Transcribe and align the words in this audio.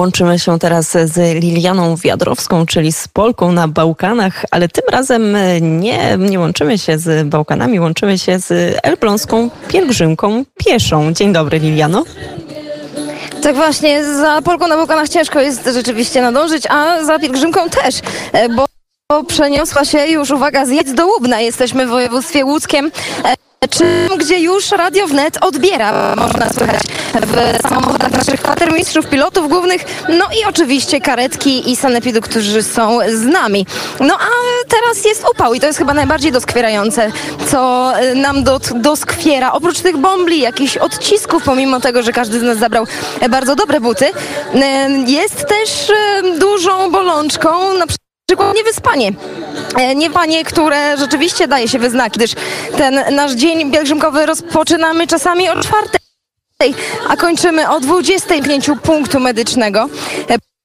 Łączymy 0.00 0.38
się 0.38 0.58
teraz 0.58 0.90
z 0.90 1.42
Lilianą 1.42 1.96
Wiadrowską, 1.96 2.66
czyli 2.66 2.92
z 2.92 3.08
Polką 3.08 3.52
na 3.52 3.68
Bałkanach, 3.68 4.44
ale 4.50 4.68
tym 4.68 4.84
razem 4.92 5.36
nie, 5.60 6.16
nie 6.18 6.38
łączymy 6.38 6.78
się 6.78 6.98
z 6.98 7.28
Bałkanami, 7.28 7.80
łączymy 7.80 8.18
się 8.18 8.38
z 8.38 8.78
elbląską 8.82 9.50
pielgrzymką 9.68 10.44
pieszą. 10.58 11.12
Dzień 11.12 11.32
dobry 11.32 11.58
Liliano. 11.58 12.04
Tak 13.42 13.56
właśnie, 13.56 14.04
za 14.04 14.42
Polką 14.42 14.68
na 14.68 14.76
Bałkanach 14.76 15.08
ciężko 15.08 15.40
jest 15.40 15.70
rzeczywiście 15.74 16.22
nadążyć, 16.22 16.66
a 16.70 17.04
za 17.04 17.18
pielgrzymką 17.18 17.70
też, 17.70 17.94
bo 18.56 19.24
przeniosła 19.24 19.84
się 19.84 20.06
już, 20.06 20.30
uwaga, 20.30 20.66
z 20.66 20.70
Jedz 20.70 20.94
do 20.94 21.06
Łubna. 21.06 21.40
Jesteśmy 21.40 21.86
w 21.86 21.90
województwie 21.90 22.44
łódzkiem. 22.44 22.90
Czym, 23.68 24.18
gdzie 24.18 24.40
już 24.40 24.70
Radio 24.70 25.06
Wnet 25.06 25.38
odbiera, 25.40 26.16
można 26.16 26.48
słychać 26.52 26.82
w 27.14 27.68
samochodach 27.68 28.12
naszych 28.12 28.42
kwatermistrzów, 28.42 29.06
pilotów 29.06 29.48
głównych, 29.48 29.84
no 30.08 30.24
i 30.40 30.44
oczywiście 30.48 31.00
karetki 31.00 31.70
i 31.70 31.76
sanepidu, 31.76 32.20
którzy 32.20 32.62
są 32.62 32.98
z 33.08 33.24
nami. 33.24 33.66
No 34.00 34.14
a 34.14 34.28
teraz 34.68 35.04
jest 35.04 35.24
upał 35.30 35.54
i 35.54 35.60
to 35.60 35.66
jest 35.66 35.78
chyba 35.78 35.94
najbardziej 35.94 36.32
doskwierające, 36.32 37.12
co 37.50 37.92
nam 38.14 38.44
do, 38.44 38.60
doskwiera. 38.74 39.52
Oprócz 39.52 39.80
tych 39.80 39.96
bombli, 39.96 40.40
jakichś 40.40 40.76
odcisków, 40.76 41.42
pomimo 41.42 41.80
tego, 41.80 42.02
że 42.02 42.12
każdy 42.12 42.40
z 42.40 42.42
nas 42.42 42.58
zabrał 42.58 42.86
bardzo 43.30 43.56
dobre 43.56 43.80
buty, 43.80 44.06
e, 44.54 44.88
jest 45.06 45.46
też 45.48 45.90
e, 45.90 46.38
dużą 46.38 46.90
bolączką 46.90 47.48
na 47.78 47.86
przykład 47.86 48.09
niewyspanie. 48.54 49.12
E, 49.78 49.94
Niewyspanie, 49.94 50.44
które 50.44 50.96
rzeczywiście 50.96 51.48
daje 51.48 51.68
się 51.68 51.78
we 51.78 51.90
znaki, 51.90 52.18
gdyż 52.18 52.30
ten 52.76 53.14
nasz 53.14 53.32
dzień 53.32 53.72
pielgrzymkowy 53.72 54.26
rozpoczynamy 54.26 55.06
czasami 55.06 55.48
o 55.48 55.62
czwartej, 55.62 56.00
a 57.08 57.16
kończymy 57.16 57.70
o 57.70 57.80
20 57.80 58.34
pnięciu 58.42 58.76
punktu 58.76 59.20
medycznego 59.20 59.88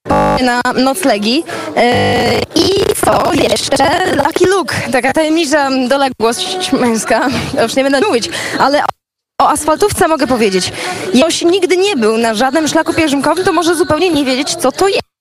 e, 0.10 0.44
na 0.44 0.62
noclegi. 0.76 1.44
E, 1.78 2.40
I 2.56 2.70
co 3.06 3.34
jeszcze? 3.34 4.16
Lucky 4.16 4.46
Luke, 4.46 4.76
taka 4.92 5.14
tajemnicza 5.14 5.70
doległość 5.88 6.72
męska, 6.72 7.28
już 7.64 7.76
nie 7.76 7.84
będę 7.84 8.02
mówić, 8.02 8.30
ale 8.60 8.84
o 9.42 9.50
asfaltówce 9.50 10.08
mogę 10.08 10.28
powiedzieć. 10.28 10.72
Jeśli 11.14 11.48
nigdy 11.48 11.78
nie 11.78 11.96
był 11.96 12.18
na 12.18 12.34
żadnym 12.34 12.68
szlaku 12.68 12.94
pielgrzymkowym, 12.94 13.46
to 13.46 13.54
może 13.54 13.76
zupełnie 13.76 14.10
nie 14.10 14.26
wiedzieć, 14.26 14.56
co 14.56 14.72
to 14.72 14.88
jest 14.88 15.15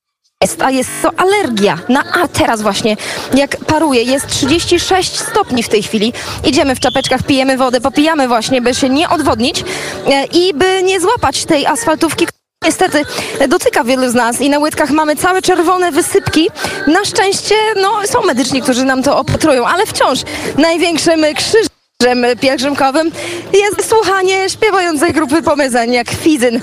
jest, 0.45 0.63
a 0.63 0.71
jest 0.71 0.91
to 1.03 1.11
alergia 1.17 1.79
na 1.89 2.05
A 2.13 2.29
teraz 2.29 2.63
właśnie, 2.63 2.97
jak 3.35 3.57
paruje, 3.57 4.03
jest 4.03 4.27
36 4.27 5.21
stopni 5.21 5.63
w 5.63 5.69
tej 5.69 5.83
chwili. 5.83 6.13
Idziemy 6.47 6.75
w 6.75 6.81
czapeczkach, 6.81 7.23
pijemy 7.23 7.57
wodę, 7.57 7.81
popijamy 7.81 8.29
właśnie, 8.29 8.63
by 8.63 8.75
się 8.75 8.89
nie 8.89 9.09
odwodnić 9.09 9.65
e, 10.07 10.25
i 10.25 10.55
by 10.55 10.83
nie 10.83 11.01
złapać 11.01 11.45
tej 11.45 11.67
asfaltówki, 11.67 12.27
Niestety 12.65 13.05
dotyka 13.49 13.85
wielu 13.85 14.11
z 14.11 14.15
nas 14.15 14.41
i 14.41 14.51
na 14.51 14.59
łydkach 14.59 14.91
mamy 14.91 15.17
całe 15.17 15.43
czerwone 15.43 15.93
wysypki. 15.93 16.51
Na 16.87 17.05
szczęście 17.05 17.55
no, 17.77 18.07
są 18.07 18.23
medyczni, 18.23 18.63
którzy 18.63 18.85
nam 18.85 19.03
to 19.03 19.19
opatrują, 19.19 19.67
ale 19.67 19.87
wciąż 19.87 20.19
największym 20.59 21.25
krzyżem 21.35 22.25
pielgrzymkowym 22.41 23.13
jest 23.53 23.89
słuchanie 23.89 24.51
śpiewającej 24.51 25.13
grupy 25.13 25.43
Pomyzań 25.43 25.93
jak 25.93 26.11
Fizyn. 26.11 26.61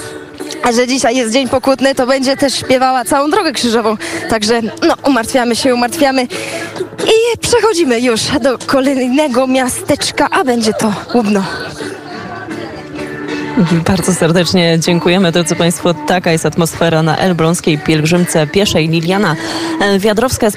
A 0.64 0.72
że 0.72 0.88
dzisiaj 0.88 1.16
jest 1.16 1.34
dzień 1.34 1.50
pokutny, 1.50 1.96
to 1.96 2.08
będzie 2.08 2.38
też 2.38 2.54
śpiewała 2.56 3.06
całą 3.06 3.30
drogę 3.30 3.52
krzyżową. 3.52 3.98
Także 4.30 4.62
no, 4.62 4.96
umartwiamy 5.08 5.56
się, 5.56 5.74
umartwiamy. 5.74 6.28
I 7.04 7.38
przechodzimy 7.40 8.00
już 8.00 8.22
do 8.42 8.58
kolejnego 8.58 9.48
miasteczka, 9.48 10.28
a 10.32 10.44
będzie 10.44 10.74
to 10.74 10.94
Łubno. 11.14 11.44
Bardzo 13.88 14.14
serdecznie 14.14 14.80
dziękujemy, 14.80 15.32
drodzy 15.32 15.56
Państwo. 15.56 15.94
Taka 15.94 16.32
jest 16.32 16.46
atmosfera 16.46 17.04
na 17.04 17.18
elbląskiej 17.18 17.78
pielgrzymce 17.78 18.48
pieszej. 18.48 18.90
Liliana 18.90 19.36
e, 19.82 20.00
Wiadrowska 20.00 20.50